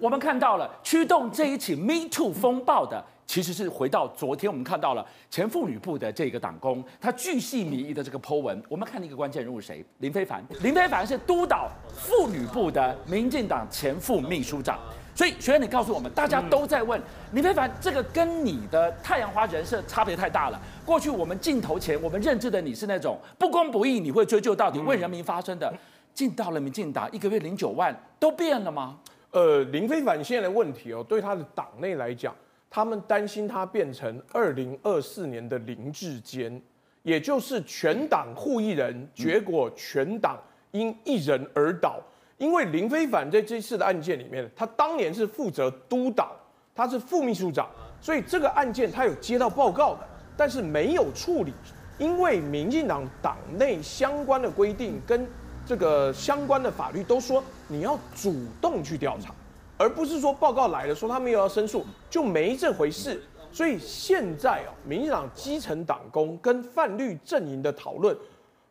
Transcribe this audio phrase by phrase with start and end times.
[0.00, 8.62] 我们看到了驱动这一起 Me Too 风暴的，其实是回到昨天我们看到了前妇女部的这个党工，他巨细靡遗的这个 Po 文。
[8.68, 9.84] 我们看一个关键人物谁？
[9.98, 10.44] 林非凡。
[10.60, 14.78] 林非凡是督导妇女部的民进党前副秘书长。
[15.14, 17.00] 所以学员，你告诉我们，大家都在问
[17.32, 20.60] 林非凡，这个跟你的太阳花人设差别太大了。
[20.84, 25.72] 过去我们镜头前我们认知的你是那种不公不义，你会追究到底，为人民发声的。
[26.12, 28.96] 进到了民进党，一个月零九万，都变了吗？
[29.36, 32.34] 呃，林非凡现在的问题哦，对他的党内来讲，
[32.70, 36.58] 他们担心他变成二零二四年的林志坚，
[37.02, 42.00] 也就是全党护一人，结果全党因一人而倒。
[42.38, 46.34] 因为林非凡在这次的案件里面，他当年是负责督导，
[46.74, 47.68] 他是副秘书长，
[48.00, 51.52] 所以这个案件他有接到报告的，但是没有处理，
[51.98, 55.28] 因为民进党党内相关的规定跟
[55.66, 59.34] 这个相关的法律都说你要主动去调查，
[59.76, 63.20] 而不是说报告来了说他们又要申诉就没这回事。
[63.52, 68.16] 所以现在啊，民进党基层党工跟泛绿阵营的讨论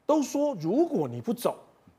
[0.05, 1.57] 都说，如果你不走。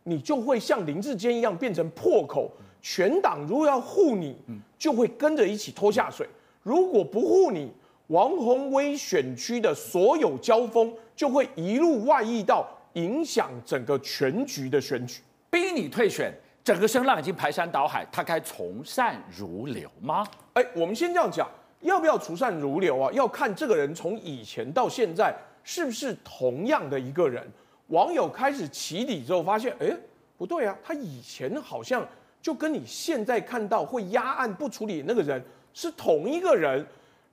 [0.09, 2.49] 你就会像林志坚一样变成破口，
[2.81, 4.37] 全党如果要护你，
[4.79, 6.25] 就会跟着一起拖下水；
[6.63, 7.73] 如果不护你，
[8.07, 12.65] 王宏威选区的所有交锋就会一路外溢到
[12.97, 16.35] 影响整个全局的选举，逼你退选。
[16.65, 20.27] 整个声浪已经排山倒海，他该从善如流吗？
[20.55, 21.49] 哎，我们先这样讲，
[21.83, 23.13] 要不要从善如流啊？
[23.13, 27.47] 要看这个人从以前到现在是不是同样的一个人。
[27.89, 29.97] 网友开始起底之后，发现，哎，
[30.37, 32.05] 不对啊，他以前好像
[32.43, 35.41] 就跟你现在看到会压案不处理那个人
[35.73, 36.85] 是同一个人。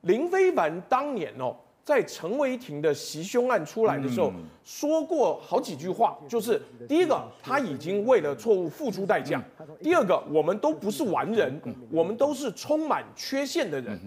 [0.02, 4.32] 林非凡当年哦，在陈为廷的袭胸案出来的时候，
[4.64, 9.40] 说过好几句话，就是第一个，他已经为了错误付出代价；
[9.82, 11.62] 第二个，我们都不是完人，
[11.92, 14.00] 我们都是充满缺陷的人。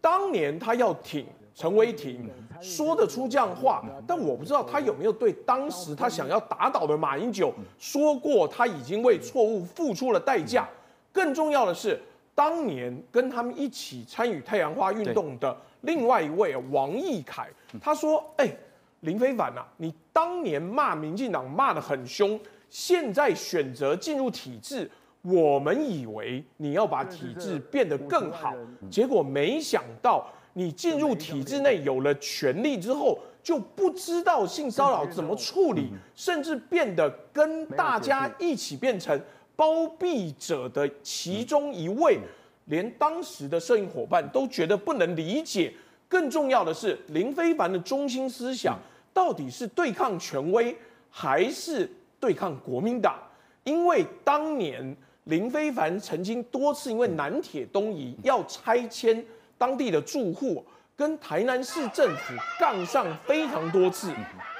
[0.00, 1.26] 当年他要挺。
[1.56, 2.28] 陈为廷
[2.60, 10.68] 说得出这样话，但我不知道他有没有对当时他想要打倒的马英九说过他已经为错误付出了代价。
[11.12, 12.02] 更重要的是，
[12.34, 17.48] 当年跟他们一起参与太阳花运动的另外一位王义凯，
[17.80, 18.56] 他说：“哎，
[19.00, 24.90] 林非凡呐，你当年骂民进党骂得很凶，现在选择进入体制，
[25.22, 28.54] 我们以为你要把体制变得更好，
[28.90, 39.20] 结果没想到。”你进入体制内有了权力之后，就不知道性骚扰怎么处理，甚至变得跟大家一起变成
[39.56, 42.20] 包庇者的其中一位，
[42.66, 45.72] 连当时的摄影伙伴都觉得不能理解。
[46.08, 48.78] 更重要的是，林非凡的中心思想
[49.12, 50.76] 到底是对抗权威，
[51.10, 53.16] 还是对抗国民党？
[53.64, 59.24] 因为当年林非凡曾经多次因为南铁东移要拆迁。
[59.56, 60.62] 当地的住户
[60.96, 64.12] 跟台南市政府杠上非常多次，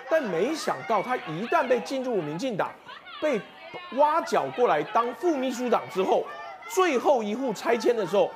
[0.08, 2.70] 但没想到他一旦被进入民进党，
[3.20, 3.38] 被
[3.96, 6.24] 挖角过来当副秘书长之后，
[6.70, 8.30] 最后一户拆迁的时候，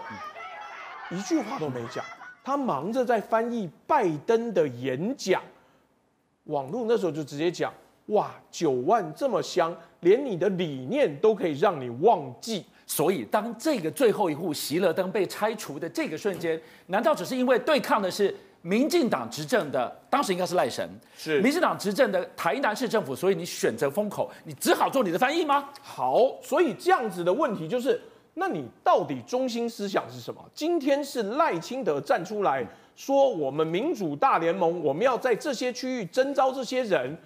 [1.10, 2.04] 一句话都没讲，
[2.44, 5.42] 他忙着在翻译拜登的演讲，
[6.44, 7.72] 网络那时候就直接讲，
[8.06, 12.64] 哇，九万这么香，连你的理念都可以让你忘记。
[12.86, 25.68] 所以，当这个最后一户喜乐登被拆除的这个瞬间，难道只是因为对抗的是民进党执政的，当时应该是赖神，是民进党执政的台南市政府，所以你选择封口，你只好做你的翻译吗？
[25.82, 28.00] 好，所以这样子的问题就是，
[28.38, 30.40] 那你到底中心思想是什么？
[30.54, 32.66] 今天是赖清德站出来
[32.96, 37.16] 说，我们民主大联盟，我们要在这些区域征召这些人，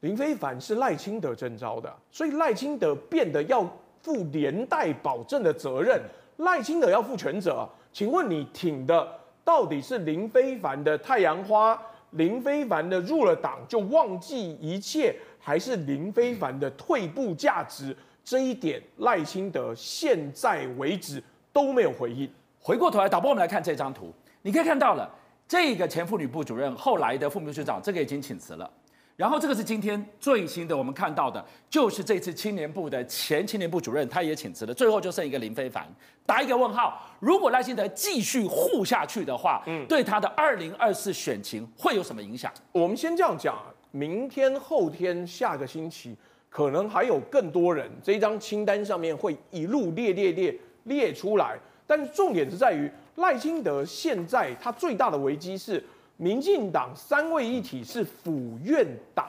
[0.00, 3.68] 林飞凡是赖清德征召的，所以赖清德变得要。
[4.02, 6.00] 负连带保证的责任，
[6.38, 7.68] 赖清德要负全责。
[7.92, 9.06] 请问你挺的
[9.44, 11.78] 到底是林非凡的太阳花，
[12.12, 17.94] 林非凡的入了党就忘记一切，还是林非凡的退步价值？
[18.24, 21.22] 这一点赖清德现在为止
[21.52, 22.30] 都没有回应。
[22.58, 24.12] 回过头来，导播，我们来看这张图，
[24.42, 25.10] 你可以看到了，
[25.48, 28.70] 这个前妇女部主任后来的副秘书长，这个已经请辞了。
[29.16, 35.86] 然后这个是今天最新的，我们看到的就是这次青年部的前青年部主任，他也请辞了，最后就剩一个林非凡，
[36.24, 36.98] 打一个问号。
[37.18, 42.50] 如果赖清德继续护下去的话，嗯，对他的二零二四选情会有什么影响？
[42.72, 43.58] 我们先这样讲，
[43.90, 46.16] 明天、后天、下个星期，
[46.50, 50.54] 可能还有更多人，这张清单上面会一路列列列
[50.84, 51.58] 列出来。
[51.86, 55.82] 但是重点是在于赖清德现在他最大的危机是。
[56.22, 59.26] 民进党三位一体是府院党，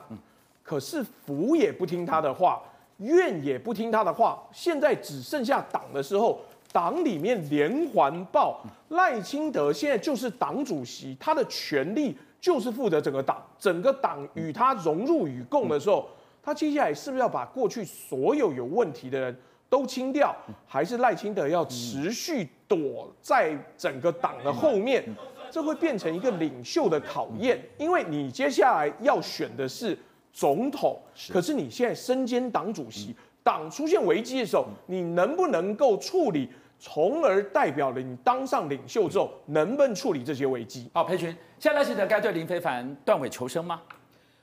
[0.62, 2.62] 可是府也不听他的话，
[2.98, 6.42] 院也不听他的话，现在只剩下党的时候，
[6.74, 16.10] 党里面连环爆，赖清德现在就是党主席，他的权力就是负责整个党，整个党与他融入与共的时候，
[16.44, 19.36] 他接下来是不是要把过去所有有问题的人
[19.70, 20.36] 都清掉，
[20.66, 25.04] 还是赖清德要持续躲在整个党的后面？
[25.50, 29.98] 这会变成一个领袖的考验，因为你接下来要选的是。
[30.34, 30.98] 总统，
[31.30, 36.50] 可是你现在身兼党主席，党出现危机的时候，你能不能够处理，
[36.80, 40.90] 从而代表了你当上领袖之后，能不能处理这些危机？
[40.94, 43.82] 好，裴群，现在赖清德该对林非凡断尾求生吗？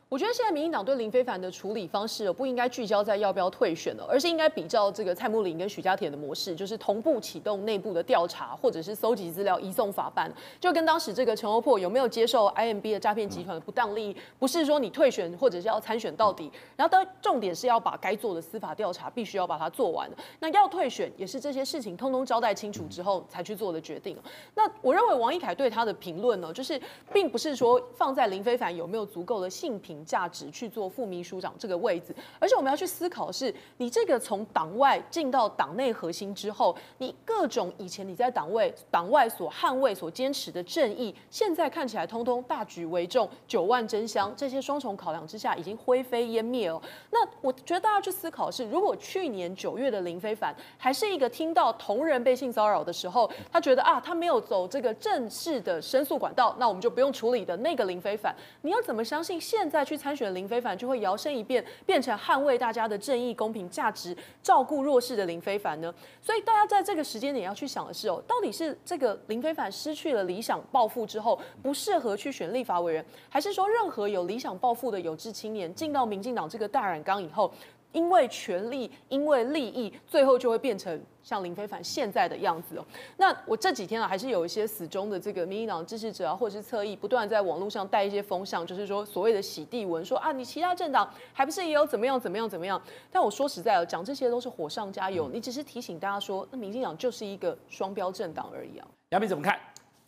[0.09, 20.11] 我觉得现在民进党对林非凡的处理方式不应该聚焦在要不要退选了，而是应该比较这个蔡慕林跟许家田的模式，就是同步启动内部的调查，或者是搜集资料移送法办，就跟当时这个陈欧破有没有接受 IMB 的诈骗集团的不当利益，不是说你退选或者是要参选到底，然后当重点是要把该做的司法调查必须要把它做完。
[20.41, 24.17] 那要退选也是这些事情通通交代清楚之后才去做的决定。
[24.55, 26.81] 那我认为王一凯对他的评论呢，就是
[27.13, 29.98] 并不是说放在林非凡有没有足够的性平。
[30.05, 46.81] 价值去做副秘书长这个位置，而且我们要去思考的是，你这个从党外进到党内核心之后，你各种以前你在党外党外所捍卫、所坚持的正义，现在看起来通通大局为重，九万真香，这些双重考量之下已经灰飞烟灭了。
[47.11, 59.99] 那我觉得大家去思考的是，如果去年九月的林非凡还是一个听到同仁被性骚扰的时候，他觉得啊，他没有走这个正式的申诉管道，那我们就不用处理的那个林非凡，你要怎么相信现在去？
[59.99, 65.93] 参选林非凡就会摇身一变变成捍卫大家的正义、公平、价值、照顾弱势的林非凡呢？
[66.23, 77.53] 所以大家在这个时间点要去想的是哦，到底是这个林非凡失去了理想抱负之后不适合去选立法委员，还是说任何有理想抱负的有志青年进到民进党这个大染缸以后？
[77.93, 82.85] 因为权力，因为利益，最后就会变成像林非凡现在的样子哦。
[83.17, 92.81] 那我这几天啊，还是有一些死忠的这个民进党支持者啊，或者是侧翼，不断在网络上带一些风向，就是说所谓的洗地文，说啊，你其他政党还不是也有怎么样怎么样怎么样？
[93.11, 95.29] 但我说实在的，讲这些都是火上加油。
[95.33, 98.87] 你只是提醒大家说，那民进党就是一个双标政党而已啊。
[99.11, 99.59] 杨明怎么看？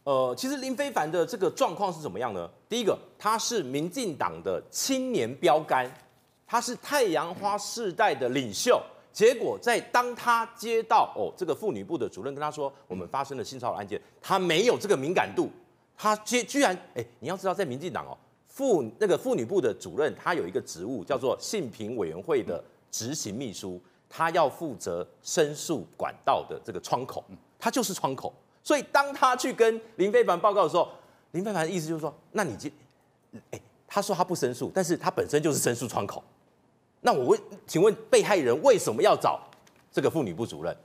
[0.05, 2.49] 呃，其实林非凡的这个状况是怎么样呢？
[2.69, 5.91] 第一个，他是民进党的青年标杆。
[6.51, 8.83] 他是太阳花世代的领袖，
[9.13, 15.49] 结果在当他接到哦这个妇女部的主任跟他说，我们发生了性骚扰案件，他没有这个敏感度，
[15.97, 18.19] 他接居然哎，你要知道在民进党哦
[18.49, 22.61] 妇那个妇女部的主任他有一个职务叫做性平委员会的
[22.91, 27.23] 执行秘书，他要负责申诉管道的这个窗口，
[27.61, 30.89] 他就是窗口，所以当他去跟林飞凡报告的时候，
[31.31, 32.69] 林飞凡的意思就是说，那你接
[33.53, 36.21] 哎他说他不申诉，但是他本身就是申诉窗口。
[37.01, 39.41] 那我问，请问被害人为什么要找
[39.91, 40.77] 这个妇女部主任？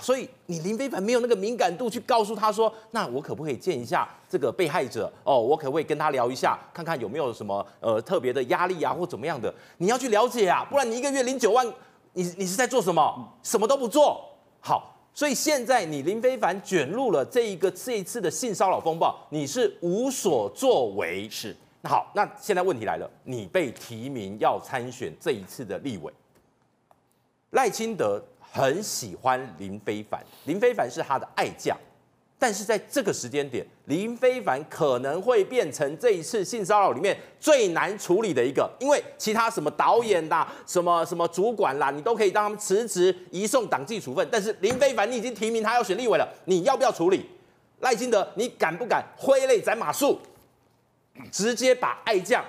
[0.00, 5.12] 所以你林非凡没有那个敏感度去告诉他说，那我可不可以见一下这个被害者？
[5.24, 9.52] 哦，我可不可以跟他聊一下，看看有没有什么呃特别的压力啊，或怎么样的？
[9.78, 11.66] 你要去了解啊，不然你一个月领九万，
[12.12, 13.28] 你你是在做什么？
[13.42, 14.24] 什么都不做。
[14.60, 21.28] 好，所以现在你林非凡卷入了这一个这一次的性骚扰风暴，你是无所作为。
[21.28, 21.56] 是。
[21.80, 26.12] 那好，那现在问题来了，你被提名要参选这一次的立委，
[27.50, 31.76] 赖清德很喜欢林非凡，林非凡是他的爱将，
[32.36, 47.24] 但是在这个时间点，林非凡可能会变成这一次性骚扰里面最难处理的一个，因为其他什么导演啦、什么什么主管啦，你都可以让他们辞职、移送党纪处分，但是林非凡你已经提名他要选立委了，你要不要处理？
[47.80, 50.18] 赖清德，你敢不敢挥泪斩马谡？
[51.30, 52.44] 直接把爱将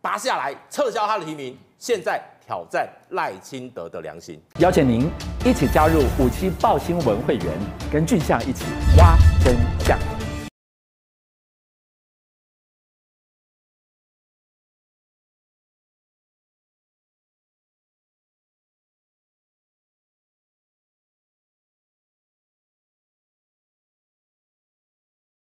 [0.00, 1.56] 拔下来，撤销他的提名。
[1.78, 4.38] 现在挑战赖清德的良心。
[4.58, 5.10] 邀请您
[5.44, 7.46] 一起加入五七报新闻会员，
[7.90, 8.64] 跟俊相一起
[8.98, 10.19] 挖真相。